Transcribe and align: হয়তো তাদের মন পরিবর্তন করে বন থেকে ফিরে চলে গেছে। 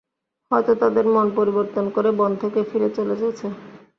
হয়তো 0.51 0.71
তাদের 0.81 1.05
মন 1.13 1.27
পরিবর্তন 1.35 1.85
করে 1.95 2.09
বন 2.19 2.31
থেকে 2.41 2.59
ফিরে 2.69 2.89
চলে 2.97 3.15
গেছে। 3.21 3.45